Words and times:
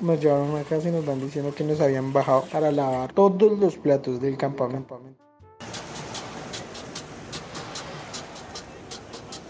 nos 0.00 0.20
llevaron 0.20 0.56
a 0.56 0.62
casa 0.62 0.88
y 0.88 0.92
nos 0.92 1.04
van 1.04 1.20
diciendo 1.20 1.54
que 1.54 1.64
nos 1.64 1.80
habían 1.80 2.12
bajado 2.12 2.44
para 2.52 2.72
lavar 2.72 3.12
todos 3.12 3.58
los 3.58 3.76
platos 3.76 4.20
del 4.20 4.36
campamento. 4.36 5.00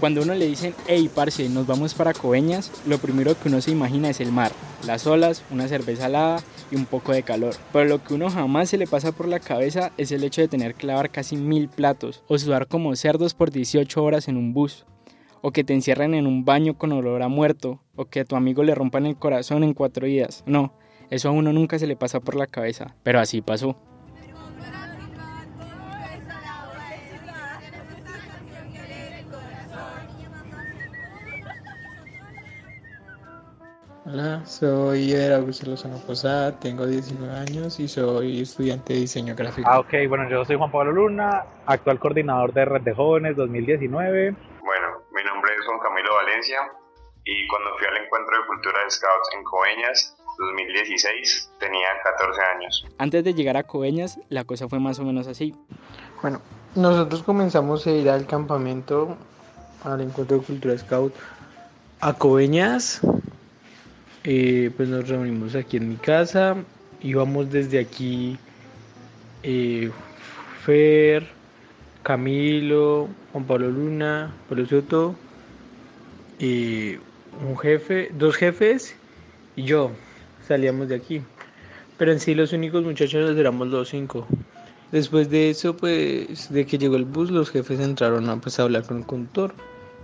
Cuando 0.01 0.23
uno 0.23 0.35
le 0.35 0.47
dicen, 0.47 0.75
hey, 0.87 1.11
parce, 1.15 1.47
nos 1.51 1.67
vamos 1.67 1.93
para 1.93 2.15
Coveñas, 2.15 2.73
lo 2.87 2.97
primero 2.97 3.39
que 3.39 3.51
uno 3.51 3.61
se 3.61 3.71
imagina 3.71 4.09
es 4.09 4.21
el 4.21 4.33
mar, 4.33 4.51
las 4.87 5.07
olas, 5.07 5.43
una 5.51 5.69
cerveza 5.69 6.07
helada 6.07 6.43
y 6.71 6.77
un 6.77 6.87
poco 6.87 7.13
de 7.13 7.23
calor. 7.23 7.55
Pero 7.71 7.85
lo 7.85 8.03
que 8.03 8.15
uno 8.15 8.31
jamás 8.31 8.71
se 8.71 8.79
le 8.79 8.87
pasa 8.87 9.13
por 9.13 9.29
la 9.29 9.41
cabeza 9.41 9.93
es 9.99 10.11
el 10.11 10.25
hecho 10.25 10.41
de 10.41 10.49
tener 10.49 10.75
que 10.75 10.87
lavar 10.87 11.11
casi 11.11 11.37
mil 11.37 11.69
platos 11.69 12.23
o 12.29 12.39
sudar 12.39 12.67
como 12.67 12.97
cerdos 12.97 13.35
por 13.35 13.51
18 13.51 14.03
horas 14.03 14.27
en 14.29 14.39
un 14.39 14.55
bus. 14.55 14.87
O 15.43 15.53
que 15.53 15.65
te 15.65 15.75
encierren 15.75 16.15
en 16.15 16.27
un 16.27 16.47
baño 16.47 16.79
con 16.79 16.93
olor 16.93 17.23
a 17.23 17.29
muerto, 17.29 17.83
o 18.01 18.07
que 18.09 18.21
a 18.21 18.25
tu 18.25 18.35
amigo 18.35 18.63
le 18.63 18.75
rompan 18.75 19.05
el 19.05 19.19
corazón 19.19 19.63
en 19.63 19.75
cuatro 19.75 20.07
días. 20.07 20.43
No, 20.47 20.73
eso 21.11 21.29
a 21.29 21.33
uno 21.33 21.53
nunca 21.53 21.79
se 21.79 21.87
le 21.87 21.97
pasa 21.97 22.21
por 22.21 22.35
la 22.35 22.47
cabeza, 22.47 22.95
pero 23.03 23.21
así 23.21 23.43
pasó. 23.43 23.77
Hola, 34.07 34.45
soy 34.47 35.13
Eder 35.13 35.35
Augusto 35.35 35.71
Lozano 35.71 35.99
Posada, 35.99 36.59
tengo 36.59 36.87
19 36.87 37.33
años 37.33 37.79
y 37.79 37.87
soy 37.87 38.41
estudiante 38.41 38.95
de 38.95 39.01
diseño 39.01 39.37
gráfico. 39.37 39.69
Ah, 39.71 39.79
ok, 39.79 39.93
bueno, 40.09 40.29
yo 40.29 40.45
soy 40.47 40.57
Juan 40.57 40.73
Pablo 40.73 40.93
Luna, 40.93 41.45
actual 41.67 42.01
coordinador 42.01 42.55
de 42.55 42.65
Red 42.65 42.81
de 42.81 42.95
Jóvenes 42.95 43.37
2019. 43.37 44.35
Bueno, 44.63 44.87
mi 45.13 45.23
nombre 45.23 45.53
es 45.55 45.67
Juan 45.67 45.79
Camilo 45.81 46.15
Valencia 46.15 46.80
y 47.25 47.47
cuando 47.49 47.71
fui 47.79 47.87
al 47.87 48.05
encuentro 48.05 48.37
de 48.39 48.47
cultura 48.47 48.85
de 48.85 48.91
Scouts 48.91 49.29
en 49.37 49.45
Coveñas 49.45 50.17
2016 50.39 51.53
tenía 51.59 51.89
14 52.03 52.41
años. 52.57 52.87
Antes 52.99 53.25
de 53.25 53.35
llegar 53.35 53.57
a 53.57 53.65
Coveñas, 53.65 54.19
la 54.29 54.45
cosa 54.45 54.69
fue 54.69 54.81
más 54.81 54.99
o 54.99 55.05
menos 55.05 55.27
así. 55.27 55.55
Bueno, 56.23 56.41
nosotros 56.75 57.23
comenzamos 57.23 57.87
a 57.87 57.91
ir 57.91 58.09
al 58.09 58.27
campamento, 58.27 59.17
al 59.85 60.01
encuentro 60.01 60.39
de 60.39 60.45
cultura 60.45 60.79
Scout 60.79 61.15
a 62.01 62.15
Coveñas 62.15 63.03
eh, 64.25 64.71
pues 64.77 64.89
nos 64.89 65.09
reunimos 65.09 65.55
aquí 65.55 65.79
en 65.79 65.89
mi 65.89 65.97
casa, 65.97 66.57
íbamos 67.01 67.51
desde 67.51 67.79
aquí 67.79 68.37
eh, 69.43 69.91
Fer, 70.63 71.27
Camilo, 72.03 73.09
Juan 73.33 73.45
Pablo 73.45 73.71
Luna, 73.71 74.35
Pablo 74.47 74.67
Soto, 74.67 75.15
eh, 76.39 77.01
un 77.47 77.57
jefe, 77.59 78.11
dos 78.13 78.37
jefes 78.37 78.95
y 79.57 79.65
yo 79.65 79.91
salíamos 80.47 80.89
de 80.89 80.97
aquí. 80.97 81.23
Pero 81.99 82.13
en 82.13 82.21
sí 82.21 82.35
los 82.35 82.53
únicos 82.53 82.85
muchachos 82.85 83.37
éramos 83.37 83.69
los 83.69 83.89
cinco. 83.89 84.27
Después 84.93 85.31
de 85.31 85.51
eso, 85.51 85.77
pues, 85.77 86.53
de 86.53 86.67
que 86.67 86.79
llegó 86.79 86.97
el 86.97 87.05
bus, 87.05 87.31
los 87.31 87.51
jefes 87.51 87.79
entraron 87.79 88.29
a, 88.29 88.41
pues, 88.41 88.59
hablar 88.59 88.85
con 88.85 88.99
el 88.99 89.07
conductor 89.07 89.55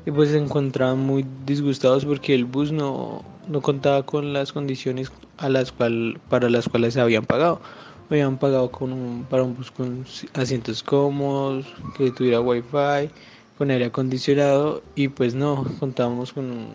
y 0.07 0.13
pues 0.13 0.31
se 0.31 0.39
encontraban 0.39 1.01
muy 1.01 1.27
disgustados 1.45 2.05
porque 2.05 2.33
el 2.33 2.45
bus 2.45 2.71
no, 2.71 3.25
no 3.49 3.61
contaba 3.61 4.07
con 4.07 4.33
las 4.33 4.53
condiciones 4.53 5.11
a 5.39 5.49
las 5.49 5.73
cual, 5.73 6.21
para 6.29 6.49
las 6.49 6.69
cuales 6.69 6.95
se 6.95 7.01
habían 7.01 7.25
pagado. 7.25 7.61
Habían 8.09 8.39
pagado 8.39 8.71
con 8.71 9.27
para 9.29 9.43
un 9.43 9.57
bus 9.57 9.73
con 9.73 10.05
asientos 10.35 10.85
cómodos, 10.85 11.67
que 11.97 12.13
tuviera 12.13 12.41
wifi, 12.41 13.11
con 13.59 13.73
aire 13.73 13.87
acondicionado 13.87 14.81
y 14.95 15.09
pues 15.09 15.35
no, 15.35 15.67
contábamos 15.81 16.33
con 16.33 16.45
un, 16.45 16.69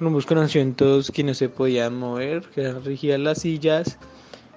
un 0.00 0.12
bus 0.12 0.26
con 0.26 0.38
asientos 0.38 1.10
que 1.10 1.22
no 1.24 1.34
se 1.34 1.48
podían 1.48 1.98
mover, 1.98 2.42
que 2.54 2.62
eran 2.62 2.84
rígidas 2.84 3.20
las 3.20 3.38
sillas, 3.40 3.98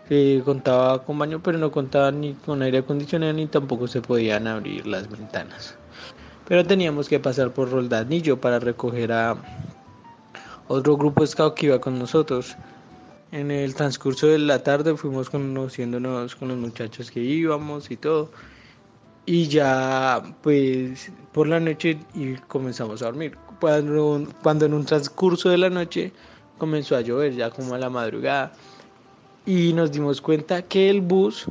que 0.07 0.41
contaba 0.43 1.03
con 1.05 1.19
baño 1.19 1.41
pero 1.43 1.57
no 1.57 1.71
contaba 1.71 2.11
ni 2.11 2.33
con 2.33 2.61
aire 2.61 2.79
acondicionado 2.79 3.33
ni 3.33 3.47
tampoco 3.47 3.87
se 3.87 4.01
podían 4.01 4.47
abrir 4.47 4.85
las 4.85 5.09
ventanas 5.09 5.77
pero 6.47 6.65
teníamos 6.65 7.07
que 7.07 7.19
pasar 7.19 7.53
por 7.53 7.71
Roldanillo 7.71 8.39
para 8.39 8.59
recoger 8.59 9.11
a 9.11 9.37
otro 10.67 10.97
grupo 10.97 11.25
scout 11.25 11.55
que 11.55 11.67
iba 11.67 11.79
con 11.79 11.99
nosotros. 11.99 12.55
En 13.31 13.49
el 13.49 13.73
transcurso 13.73 14.27
de 14.27 14.39
la 14.39 14.61
tarde 14.61 14.95
fuimos 14.95 15.29
conociéndonos 15.29 16.35
con 16.35 16.49
los 16.49 16.57
muchachos 16.57 17.09
que 17.09 17.21
íbamos 17.21 17.89
y 17.91 17.97
todo. 17.97 18.31
Y 19.25 19.47
ya, 19.47 20.21
pues, 20.41 21.11
por 21.31 21.47
la 21.47 21.59
noche 21.59 21.97
y 22.13 22.35
comenzamos 22.47 23.01
a 23.01 23.05
dormir. 23.05 23.37
Cuando, 23.59 24.27
cuando 24.41 24.65
en 24.65 24.73
un 24.73 24.85
transcurso 24.85 25.49
de 25.49 25.57
la 25.57 25.69
noche 25.69 26.11
comenzó 26.57 26.95
a 26.95 27.01
llover, 27.01 27.33
ya 27.33 27.49
como 27.49 27.73
a 27.73 27.77
la 27.77 27.89
madrugada. 27.89 28.53
Y 29.45 29.73
nos 29.73 29.91
dimos 29.91 30.21
cuenta 30.21 30.61
que 30.61 30.89
el 30.89 31.01
bus 31.01 31.47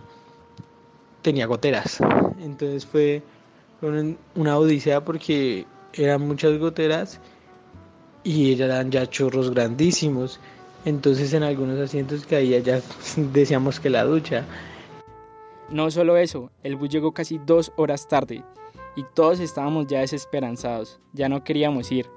tenía 1.23 1.47
goteras. 1.47 1.99
Entonces 2.41 2.85
fue 2.85 3.23
una 4.35 4.59
odisea 4.59 5.05
porque 5.05 5.67
eran 5.95 6.27
muchas 6.27 6.59
goteras 6.59 7.21
y 8.25 8.61
eran 8.61 8.91
ya 8.91 9.09
chorros 9.09 9.51
grandísimos. 9.51 10.41
Entonces 10.85 11.33
en 11.33 11.43
algunos 11.43 11.79
asientos 11.79 12.27
caía 12.27 12.59
ya 12.59 12.81
decíamos 13.17 13.81
que 13.81 13.91
la 13.91 14.05
ducha. 14.05 14.45
No 15.73 15.91
solo 15.91 16.19
eso, 16.19 16.51
el 16.63 16.77
bus 16.77 16.91
llegó 16.91 17.13
casi 17.13 17.39
dos 17.39 17.73
horas 17.77 18.07
tarde 18.07 18.45
y 18.95 19.05
todos 19.15 19.41
estábamos 19.41 19.87
ya 19.87 20.01
desesperanzados, 20.01 21.01
ya 21.15 21.31
no 21.31 21.45
queríamos 21.45 21.91
ir, 21.91 22.11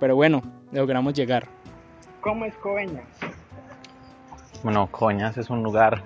pero 0.00 0.16
bueno, 0.16 0.40
logramos 0.72 1.12
llegar. 1.12 1.46
¿Cómo 2.22 2.46
es 2.46 2.54
Coveñas? 2.56 3.04
Bueno, 4.62 4.86
Coveñas 4.90 5.36
es 5.36 5.50
un 5.50 5.62
lugar, 5.62 6.02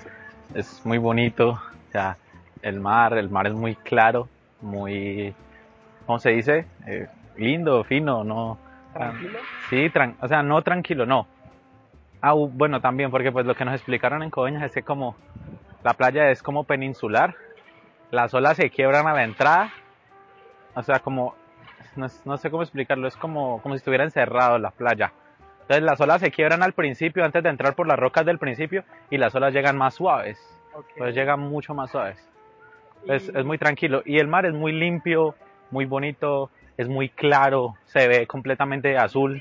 es 0.53 0.85
muy 0.85 0.99
bonito, 0.99 1.51
o 1.51 1.93
sea, 1.93 2.17
el 2.61 2.81
mar, 2.81 3.17
el 3.17 3.31
mar 3.31 3.47
es 3.47 3.55
muy 3.55 3.77
claro, 3.77 4.29
muy, 4.61 5.33
¿cómo 6.07 6.19
se 6.19 6.31
dice? 6.31 6.67
Eh, 6.89 7.07
lindo, 7.37 7.85
fino, 7.85 8.25
no. 8.25 8.59
¿Tranquilo? 8.95 9.39
Sí, 9.71 9.93
o 10.21 10.27
sea, 10.27 10.43
no 10.43 10.61
tranquilo, 10.63 11.07
no. 11.07 11.29
Ah, 12.21 12.33
bueno, 12.33 12.81
también, 12.81 13.13
porque 13.13 13.31
pues 13.31 13.47
lo 13.47 13.55
que 13.55 13.65
nos 13.65 13.75
explicaron 13.75 14.25
en 14.25 14.31
Coveñas 14.31 14.65
es 14.65 14.73
que 14.73 14.83
como 14.83 15.15
la 15.87 15.95
playa 15.95 16.33
es 16.33 16.43
como 16.43 16.65
peninsular, 16.65 17.37
las 18.11 18.35
olas 18.35 18.57
se 18.57 18.71
quiebran 18.71 19.07
a 19.07 19.13
la 19.13 19.23
entrada, 19.23 19.73
o 20.75 20.83
sea, 20.83 20.99
como, 20.99 21.37
no, 21.95 22.37
sé 22.39 22.51
cómo 22.51 22.65
explicarlo, 22.65 23.07
es 23.07 23.17
como, 23.17 23.63
como 23.63 23.77
si 23.77 23.77
estuviera 23.77 24.03
encerrado 24.03 24.59
la 24.59 24.73
playa. 24.73 25.13
Entonces 25.61 25.85
las 25.85 26.01
olas 26.01 26.21
se 26.21 26.33
quiebran 26.33 26.65
al 26.65 26.73
principio, 26.73 27.25
antes 27.25 27.41
de 27.41 27.51
entrar 27.51 27.77
por 27.77 27.87
las 27.87 28.01
rocas 28.01 28.27
del 28.27 28.41
principio, 28.41 28.83
y 29.11 29.17
las 29.17 29.33
olas 29.37 29.55
llegan 29.55 29.77
más 29.77 29.95
suaves. 29.95 30.41
Pues 30.99 31.15
llegan 31.15 31.39
mucho 31.39 31.73
más 31.73 31.93
suaves. 31.93 32.19
Es, 33.07 33.29
es 33.29 33.45
muy 33.45 33.57
tranquilo. 33.57 34.03
Y 34.05 34.19
el 34.19 34.27
mar 34.27 34.45
es 34.45 34.55
muy 34.55 34.73
limpio, 34.73 35.37
muy 35.71 35.85
bonito, 35.85 36.51
es 36.77 36.89
muy 36.89 37.11
claro, 37.11 37.77
se 37.85 38.09
ve 38.09 38.27
completamente 38.27 38.99
azul. 38.99 39.41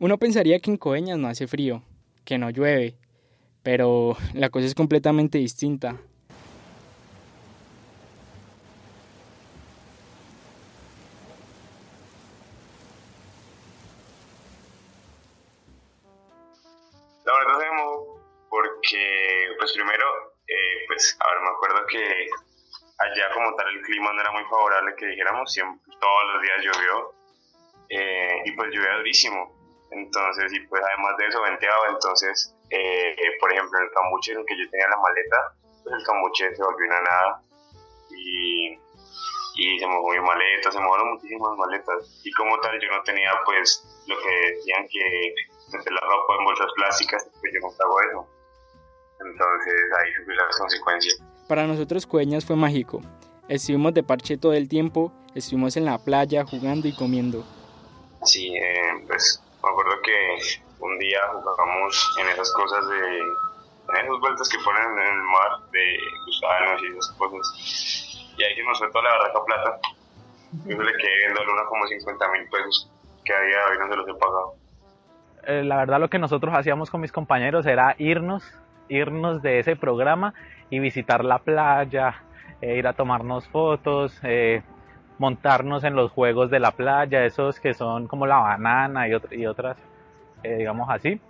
Uno 0.00 0.18
pensaría 0.18 0.58
que 0.58 0.72
en 0.72 0.76
Coeñas 0.76 1.18
no 1.18 1.28
hace 1.28 1.46
frío, 1.46 1.84
que 2.24 2.36
no 2.36 2.50
llueve, 2.50 2.96
pero 3.62 4.16
la 4.34 4.50
cosa 4.50 4.66
es 4.66 4.74
completamente 4.74 5.38
distinta. 5.38 5.96
La 17.24 17.32
verdad, 17.34 17.60
porque, 18.48 19.46
pues 19.58 19.72
primero, 19.72 20.06
eh, 20.48 20.84
pues, 20.88 21.16
a 21.20 21.32
ver, 21.32 21.42
me 21.42 21.48
acuerdo 21.50 21.86
que 21.86 22.26
allá 22.98 23.32
como 23.32 23.54
tal 23.54 23.68
el 23.68 23.82
clima 23.82 24.12
no 24.12 24.20
era 24.20 24.32
muy 24.32 24.44
favorable, 24.44 24.94
que 24.96 25.06
dijéramos, 25.06 25.52
siempre, 25.52 25.80
todos 26.00 26.22
los 26.32 26.42
días 26.42 26.64
llovió 26.64 27.14
eh, 27.88 28.42
y 28.44 28.52
pues 28.52 28.70
llovía 28.72 28.96
durísimo. 28.96 29.56
Entonces, 29.92 30.52
y 30.52 30.60
pues 30.66 30.82
además 30.84 31.16
de 31.18 31.26
eso 31.26 31.42
venteaba, 31.42 31.88
entonces, 31.88 32.54
eh, 32.70 33.16
por 33.40 33.52
ejemplo, 33.52 33.78
en 33.78 33.84
el 33.84 33.90
cambuche 33.90 34.32
en 34.32 34.38
el 34.38 34.46
que 34.46 34.58
yo 34.58 34.70
tenía 34.70 34.88
la 34.88 34.96
maleta, 34.96 35.54
pues 35.82 35.94
el 35.94 36.04
cambuche 36.04 36.54
se 36.54 36.62
volvió 36.62 36.86
una 36.86 37.00
nada 37.00 37.42
y, 38.10 38.78
y 39.56 39.78
se 39.78 39.86
mojó 39.86 40.10
mi 40.10 40.20
maleta, 40.20 40.70
se 40.70 40.80
mojaron 40.80 41.14
muchísimas 41.14 41.56
maletas 41.56 42.20
y 42.24 42.32
como 42.32 42.58
tal 42.60 42.78
yo 42.80 42.88
no 42.90 43.02
tenía 43.02 43.32
pues 43.44 43.84
lo 44.06 44.16
que 44.16 44.54
decían 44.54 44.86
que 44.88 45.34
meter 45.72 45.92
la 45.92 46.00
ropa 46.00 46.36
en 46.38 46.44
bolsas 46.44 46.72
plásticas, 46.76 47.28
pues 47.40 47.52
yo 47.52 47.60
no 47.60 47.68
hago 47.68 48.00
eso. 48.00 48.28
Entonces 49.20 49.74
ahí 49.98 50.12
sufrí 50.14 50.36
las 50.36 50.56
consecuencias. 50.56 51.22
Para 51.48 51.66
nosotros 51.66 52.06
Cueñas 52.06 52.44
fue 52.44 52.56
mágico. 52.56 53.02
Estuvimos 53.48 53.92
de 53.94 54.02
parche 54.02 54.36
todo 54.36 54.52
el 54.52 54.68
tiempo, 54.68 55.12
estuvimos 55.34 55.76
en 55.76 55.84
la 55.84 55.98
playa 55.98 56.44
jugando 56.44 56.86
y 56.86 56.94
comiendo. 56.94 57.44
Sí, 58.22 58.54
eh, 58.54 59.04
pues 59.06 59.42
me 59.62 59.70
acuerdo 59.70 60.00
que 60.02 60.62
un 60.80 60.98
día 60.98 61.20
jugamos 61.32 62.16
en 62.20 62.28
esas 62.28 62.52
cosas 62.54 62.86
de... 62.88 63.18
en 63.20 64.06
esas 64.06 64.20
vueltas 64.20 64.48
que 64.48 64.58
ponen 64.64 64.98
en 64.98 65.14
el 65.14 65.22
mar 65.22 65.70
de 65.70 65.98
gusanos 66.26 66.82
y 66.82 66.86
esas 66.96 67.16
cosas. 67.18 68.34
Y 68.38 68.44
ahí 68.44 68.54
se 68.54 68.62
nos 68.64 68.78
fue 68.78 68.90
toda 68.90 69.04
la 69.04 69.18
barraca 69.18 69.44
plata. 69.44 69.78
Yo 70.64 70.82
le 70.82 70.92
quedé 70.92 71.16
viendo 71.18 71.40
a 71.40 71.66
como 71.66 71.86
50 71.86 72.28
mil 72.32 72.48
pesos 72.48 72.90
que 73.24 73.34
había 73.34 73.56
hoy 73.70 73.78
no 73.78 73.88
se 73.88 73.96
los 73.96 74.08
he 74.08 74.14
pagado. 74.14 74.54
eh, 75.46 75.64
la 75.64 75.76
verdad 75.76 76.00
lo 76.00 76.10
que 76.10 76.18
nosotros 76.18 76.54
hacíamos 76.54 76.90
con 76.90 77.00
mis 77.00 77.12
compañeros 77.12 77.66
era 77.66 77.94
irnos, 77.98 78.44
irnos 78.88 79.42
de 79.42 79.58
ese 79.60 79.76
programa 79.76 80.34
y 80.70 80.78
visitar 80.78 81.24
la 81.24 81.38
playa, 81.38 82.22
eh, 82.60 82.76
ir 82.76 82.86
a 82.86 82.94
tomarnos 82.94 83.48
fotos, 83.48 84.18
eh, 84.22 84.62
montarnos 85.18 85.84
en 85.84 85.94
los 85.94 86.10
juegos 86.10 86.50
de 86.50 86.60
la 86.60 86.72
playa, 86.72 87.24
esos 87.24 87.60
que 87.60 87.74
son 87.74 88.08
como 88.08 88.26
la 88.26 88.38
banana 88.38 89.08
y, 89.08 89.12
y 89.32 89.46
otras, 89.46 89.76
digamos 90.42 90.88
así. 90.90 91.20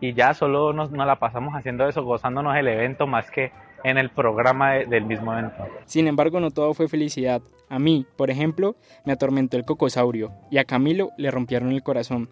Y 0.00 0.12
ya 0.12 0.34
solo 0.34 0.72
nos, 0.72 0.90
nos, 0.90 1.06
la 1.06 1.16
pasamos 1.16 1.54
haciendo 1.54 1.88
eso, 1.88 2.04
gozándonos 2.04 2.56
el 2.56 2.68
evento 2.68 3.06
más 3.06 3.30
que 3.30 3.50
en 3.82 3.98
el 3.98 4.10
programa 4.10 4.72
del 4.72 5.04
mismo 5.04 5.32
evento. 5.32 5.64
Sin 5.86 6.06
embargo, 6.06 6.40
no 6.40 6.50
todo 6.50 6.74
fue 6.74 6.88
felicidad. 6.88 7.40
A 7.68 7.78
mí, 7.78 8.06
por 8.16 8.30
ejemplo, 8.30 8.76
me 9.04 9.12
atormentó 9.12 9.56
el 9.56 9.64
cocosaurio 9.64 10.32
y 10.50 10.58
a 10.58 10.64
Camilo 10.64 11.10
le 11.16 11.30
rompieron 11.30 11.72
el 11.72 11.82
corazón. 11.82 12.28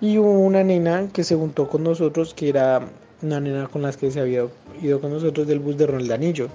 Y 0.00 0.18
hubo 0.18 0.30
una 0.30 0.64
nena 0.64 1.08
que 1.12 1.24
se 1.24 1.36
juntó 1.36 1.68
con 1.68 1.84
nosotros, 1.84 2.34
que 2.34 2.48
era 2.48 2.80
una 3.22 3.40
nena 3.40 3.68
con 3.68 3.82
las 3.82 3.96
que 3.96 4.10
se 4.10 4.20
había 4.20 4.46
ido 4.80 5.00
con 5.00 5.12
nosotros 5.12 5.46
del 5.46 5.58
bus 5.58 5.76
de 5.76 5.86
Ronaldanillo. 5.86 6.48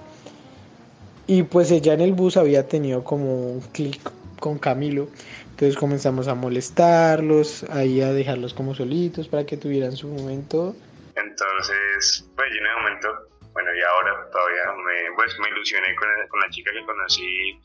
Y 1.27 1.43
pues 1.43 1.71
ella 1.71 1.93
en 1.93 2.01
el 2.01 2.13
bus 2.13 2.37
había 2.37 2.67
tenido 2.67 3.03
como 3.03 3.51
un 3.51 3.61
clic 3.71 4.11
con 4.39 4.57
Camilo. 4.57 5.07
Entonces 5.55 5.77
comenzamos 5.77 6.27
a 6.27 6.35
molestarlos, 6.35 7.63
ahí 7.69 8.01
a 8.01 8.11
dejarlos 8.11 8.53
como 8.53 8.75
solitos 8.75 9.29
para 9.29 9.45
que 9.45 9.55
tuvieran 9.55 9.95
su 9.95 10.09
momento. 10.09 10.75
Entonces, 11.15 12.29
pues 12.35 12.49
yo 12.51 12.57
en 12.57 12.65
ese 12.65 12.75
momento, 12.75 13.07
bueno, 13.53 13.73
y 13.73 13.81
ahora 13.81 14.29
todavía 14.33 14.63
me, 14.85 15.15
pues, 15.15 15.39
me 15.39 15.47
ilusioné 15.47 15.95
con, 15.95 16.09
con 16.27 16.41
la 16.41 16.49
chica 16.49 16.71
que 16.73 16.85
conocí 16.85 17.61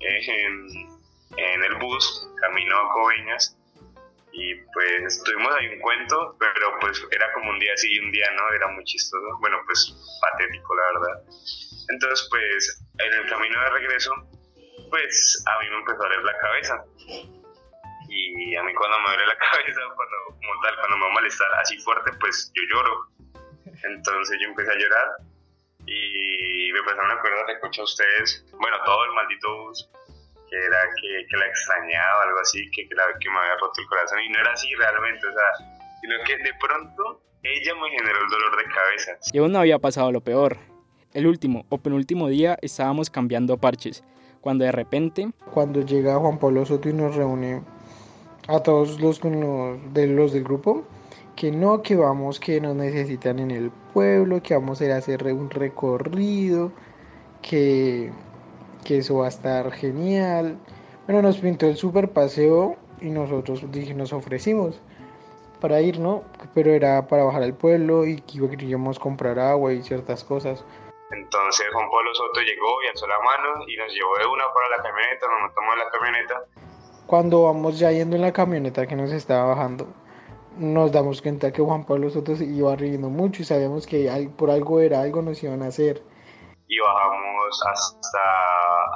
en, 0.00 0.68
en 1.38 1.64
el 1.64 1.74
bus, 1.76 2.28
camino 2.38 2.76
a 2.76 2.92
Coveñas 2.92 3.56
y 4.32 4.54
pues 4.74 5.22
tuvimos 5.24 5.54
ahí 5.58 5.68
un 5.68 5.80
cuento, 5.80 6.36
pero 6.38 6.78
pues 6.80 7.02
era 7.12 7.32
como 7.32 7.48
un 7.48 7.58
día 7.58 7.74
sí 7.76 7.88
y 7.92 7.98
un 7.98 8.12
día 8.12 8.26
no, 8.36 8.54
era 8.54 8.68
muy 8.68 8.84
chistoso, 8.84 9.24
bueno 9.40 9.56
pues 9.64 9.94
patético 10.20 10.74
la 10.74 11.00
verdad. 11.00 11.22
Entonces 11.88 12.28
pues 12.30 12.84
en 12.98 13.12
el 13.20 13.26
camino 13.30 13.58
de 13.58 13.70
regreso, 13.70 14.12
pues 14.92 15.42
a 15.48 15.58
mí 15.58 15.70
me 15.70 15.78
empezó 15.78 16.04
a 16.04 16.04
doler 16.04 16.22
la 16.22 16.38
cabeza. 16.38 16.84
Y 18.08 18.54
a 18.54 18.62
mí 18.62 18.74
cuando 18.74 18.98
me 19.00 19.08
duele 19.08 19.26
la 19.26 19.38
cabeza, 19.50 19.80
cuando, 19.96 20.16
como 20.36 20.60
tal, 20.62 20.76
cuando 20.76 20.96
me 20.98 21.04
va 21.04 21.10
a 21.10 21.14
molestar 21.14 21.48
así 21.54 21.78
fuerte, 21.78 22.12
pues 22.20 22.52
yo 22.52 22.62
lloro. 22.68 23.08
Entonces 23.82 24.38
yo 24.38 24.48
empecé 24.48 24.70
a 24.70 24.78
llorar 24.78 25.08
y 25.86 26.70
me 26.72 26.82
pasaron 26.82 27.10
a 27.10 27.14
acuerdo 27.14 27.46
de 27.46 27.60
coche 27.60 27.80
a 27.80 27.84
ustedes, 27.84 28.44
bueno, 28.52 28.76
todo 28.84 29.04
el 29.06 29.12
maldito 29.12 29.64
bus 29.64 29.88
que 30.52 30.58
era 30.58 30.80
que, 31.00 31.26
que 31.28 31.36
la 31.38 31.46
extrañaba, 31.46 32.24
algo 32.24 32.38
así, 32.40 32.70
que, 32.72 32.86
que, 32.86 32.94
la, 32.94 33.04
que 33.18 33.30
me 33.30 33.38
había 33.38 33.56
roto 33.56 33.80
el 33.80 33.86
corazón 33.86 34.20
y 34.20 34.28
no 34.28 34.40
era 34.40 34.52
así 34.52 34.68
realmente, 34.74 35.26
o 35.26 35.32
sea, 35.32 35.66
sino 36.02 36.14
que 36.26 36.36
de 36.36 36.52
pronto 36.60 37.22
ella 37.42 37.74
me 37.74 37.88
generó 37.88 38.22
el 38.22 38.28
dolor 38.28 38.58
de 38.58 38.64
cabeza. 38.64 39.12
Y 39.32 39.38
aún 39.38 39.52
no 39.52 39.60
había 39.60 39.78
pasado 39.78 40.12
lo 40.12 40.20
peor. 40.20 40.58
El 41.14 41.26
último 41.26 41.64
o 41.70 41.78
penúltimo 41.78 42.28
día 42.28 42.58
estábamos 42.60 43.08
cambiando 43.08 43.56
parches, 43.56 44.04
cuando 44.42 44.64
de 44.64 44.72
repente... 44.72 45.30
Cuando 45.54 45.80
llega 45.80 46.18
Juan 46.18 46.38
Pablo 46.38 46.66
Soto 46.66 46.90
y 46.90 46.92
nos 46.92 47.16
reúne 47.16 47.62
a 48.48 48.60
todos 48.60 49.00
los, 49.00 49.24
los, 49.24 49.94
de 49.94 50.06
los 50.08 50.34
del 50.34 50.44
grupo, 50.44 50.82
que 51.36 51.50
no, 51.50 51.80
que 51.80 51.96
vamos, 51.96 52.38
que 52.38 52.60
nos 52.60 52.76
necesitan 52.76 53.38
en 53.38 53.50
el 53.50 53.70
pueblo, 53.94 54.42
que 54.42 54.52
vamos 54.52 54.82
a 54.82 54.84
ir 54.84 54.92
a 54.92 54.98
hacer 54.98 55.24
un 55.32 55.48
recorrido, 55.48 56.72
que 57.40 58.12
que 58.82 58.98
eso 58.98 59.16
va 59.16 59.26
a 59.26 59.28
estar 59.28 59.70
genial. 59.72 60.56
Bueno, 61.06 61.22
nos 61.22 61.38
pintó 61.38 61.66
el 61.66 61.76
super 61.76 62.10
paseo 62.10 62.76
y 63.00 63.10
nosotros 63.10 63.64
dije, 63.72 63.94
nos 63.94 64.12
ofrecimos 64.12 64.80
para 65.60 65.80
ir, 65.80 65.98
¿no? 66.00 66.22
Pero 66.54 66.72
era 66.72 67.06
para 67.06 67.24
bajar 67.24 67.42
al 67.42 67.54
pueblo 67.54 68.06
y 68.06 68.20
queríamos 68.20 68.98
comprar 68.98 69.38
agua 69.38 69.72
y 69.72 69.82
ciertas 69.82 70.24
cosas. 70.24 70.64
Entonces 71.12 71.66
Juan 71.72 71.90
Pablo 71.90 72.14
Soto 72.14 72.40
llegó 72.40 72.82
y 72.82 72.88
alzó 72.88 73.06
la 73.06 73.18
mano 73.20 73.64
y 73.66 73.76
nos 73.76 73.92
llevó 73.92 74.16
de 74.18 74.26
una 74.26 74.44
para 74.52 74.76
la 74.76 74.82
camioneta, 74.82 75.26
nos 75.28 75.40
montamos 75.40 75.72
en 75.74 75.78
la 75.78 75.90
camioneta. 75.90 76.44
Cuando 77.06 77.42
vamos 77.44 77.78
ya 77.78 77.90
yendo 77.92 78.16
en 78.16 78.22
la 78.22 78.32
camioneta 78.32 78.86
que 78.86 78.96
nos 78.96 79.12
estaba 79.12 79.54
bajando, 79.54 79.86
nos 80.56 80.92
damos 80.92 81.20
cuenta 81.22 81.52
que 81.52 81.62
Juan 81.62 81.84
Pablo 81.84 82.10
Soto 82.10 82.36
se 82.36 82.44
iba 82.44 82.74
riendo 82.76 83.08
mucho 83.08 83.42
y 83.42 83.44
sabíamos 83.44 83.86
que 83.86 84.30
por 84.36 84.50
algo 84.50 84.80
era 84.80 85.00
algo 85.00 85.22
nos 85.22 85.42
iban 85.42 85.62
a 85.62 85.66
hacer 85.66 86.02
y 86.72 86.78
bajamos 86.78 87.62
hasta, 87.70 88.18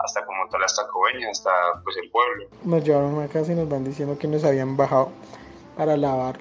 hasta 0.02 0.24
como 0.24 0.48
tal, 0.48 0.64
hasta 0.64 0.86
Coveña, 0.88 1.28
hasta 1.30 1.50
pues 1.84 1.98
el 1.98 2.10
pueblo. 2.10 2.46
Nos 2.64 2.82
llevaron 2.82 3.22
a 3.22 3.28
casa 3.28 3.52
y 3.52 3.54
nos 3.54 3.68
van 3.68 3.84
diciendo 3.84 4.18
que 4.18 4.26
nos 4.26 4.44
habían 4.44 4.78
bajado 4.78 5.10
para 5.76 5.94
lavar 5.98 6.38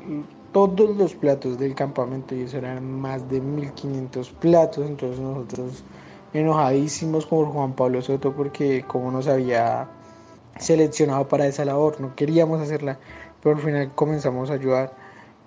todos 0.55 0.95
los 0.95 1.13
platos 1.13 1.59
del 1.59 1.75
campamento 1.75 2.33
y 2.33 2.43
eso 2.43 2.59
eran 2.59 2.89
más 2.89 3.29
de 3.29 3.41
1500 3.41 4.29
platos, 4.39 4.85
entonces 4.87 5.19
nosotros 5.19 5.83
enojadísimos 6.31 7.25
con 7.25 7.47
Juan 7.51 7.73
Pablo 7.73 8.01
Soto 8.01 8.33
porque 8.33 8.85
como 8.87 9.11
nos 9.11 9.27
había 9.27 9.89
seleccionado 10.57 11.27
para 11.27 11.45
esa 11.45 11.65
labor, 11.65 11.99
no 11.99 12.15
queríamos 12.15 12.61
hacerla, 12.61 12.97
pero 13.43 13.57
al 13.57 13.61
final 13.61 13.91
comenzamos 13.95 14.49
a 14.49 14.53
ayudar 14.53 14.95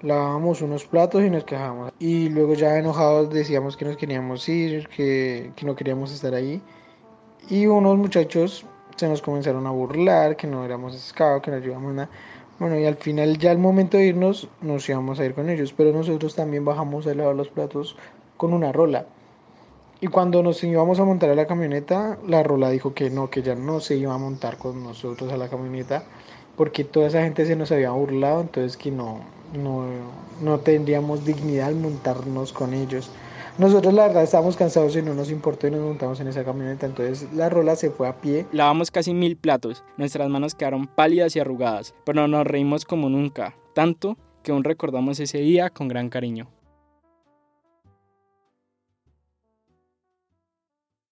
lavábamos 0.03 0.61
unos 0.61 0.85
platos 0.85 1.25
y 1.25 1.31
nos 1.31 1.45
quejábamos. 1.45 1.91
Y 1.99 2.29
luego 2.29 2.53
ya 2.53 2.77
enojados 2.77 3.31
decíamos 3.31 3.79
que 3.79 3.87
nos 3.87 3.97
queríamos 3.97 4.47
ir, 4.47 4.89
que, 4.89 5.53
que 5.57 5.65
no 5.65 5.75
queríamos 5.75 6.13
estar 6.13 6.35
ahí. 6.35 6.61
Y 7.49 7.65
unos 7.65 7.97
muchachos 7.97 8.67
se 8.95 9.09
nos 9.09 9.23
comenzaron 9.23 9.67
a 9.67 9.71
burlar, 9.71 10.37
que 10.37 10.47
no 10.47 10.67
éramos 10.67 10.99
scouts, 10.99 11.43
que 11.43 11.51
no 11.51 11.57
ayudamos 11.57 11.95
nada. 11.95 12.11
Bueno, 12.59 12.79
y 12.79 12.87
al 12.87 12.97
final 12.97 13.39
ya 13.39 13.53
al 13.53 13.59
momento 13.59 13.97
de 13.97 14.07
irnos 14.07 14.49
nos 14.61 14.89
íbamos 14.89 15.21
a 15.21 15.25
ir 15.25 15.35
con 15.35 15.49
ellos, 15.49 15.73
pero 15.77 15.93
nosotros 15.93 16.35
también 16.35 16.65
bajamos 16.65 17.07
a 17.07 17.15
lavar 17.15 17.37
los 17.37 17.49
platos 17.49 17.97
con 18.37 18.53
una 18.53 18.73
rola. 18.73 19.07
Y 20.01 20.09
cuando 20.09 20.43
nos 20.43 20.63
íbamos 20.65 20.99
a 20.99 21.05
montar 21.05 21.31
a 21.31 21.35
la 21.37 21.47
camioneta, 21.47 22.19
la 22.27 22.43
rola 22.43 22.71
dijo 22.71 22.95
que 22.95 23.11
no, 23.11 23.31
que 23.31 23.43
ya 23.43 23.55
no 23.55 23.81
se 23.81 23.97
iba 23.97 24.15
a 24.15 24.19
montar 24.19 24.59
con 24.59 24.83
nosotros 24.83 25.33
a 25.33 25.37
la 25.37 25.49
camioneta, 25.49 26.05
porque 26.57 26.85
toda 26.85 27.07
esa 27.07 27.23
gente 27.23 27.47
se 27.47 27.55
nos 27.57 27.71
había 27.71 27.91
burlado, 27.91 28.41
entonces 28.41 28.77
que 28.77 28.91
no, 28.91 29.21
no, 29.53 29.85
no 30.41 30.59
tendríamos 30.61 31.25
dignidad 31.25 31.69
al 31.69 31.77
montarnos 31.77 32.53
con 32.53 32.75
ellos. 32.75 33.11
Nosotros 33.59 33.93
la 33.93 34.07
verdad 34.07 34.23
estábamos 34.23 34.57
cansados 34.57 34.95
y 34.95 35.03
no 35.03 35.15
nos 35.15 35.33
importó 35.33 35.67
y 35.67 35.73
nos 35.73 35.81
montamos 35.81 36.21
en 36.21 36.29
esa 36.29 36.45
camioneta, 36.45 36.87
entonces 36.87 37.27
la 37.35 37.49
rola 37.49 37.75
se 37.75 37.91
fue 37.91 38.07
a 38.07 38.21
pie. 38.21 38.47
Lavamos 38.53 38.93
casi 38.93 39.13
mil 39.13 39.37
platos, 39.37 39.83
nuestras 39.97 40.29
manos 40.29 40.55
quedaron 40.55 40.87
pálidas 40.87 41.35
y 41.35 41.41
arrugadas, 41.41 41.93
pero 42.05 42.29
nos 42.29 42.47
reímos 42.47 42.85
como 42.85 43.09
nunca, 43.09 43.57
tanto 43.75 44.17
que 44.45 44.53
aún 44.53 44.63
recordamos 44.63 45.19
ese 45.19 45.39
día 45.39 45.71
con 45.71 45.89
gran 45.89 46.09
cariño. 46.09 46.49